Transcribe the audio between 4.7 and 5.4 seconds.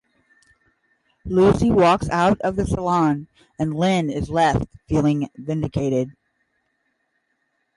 feeling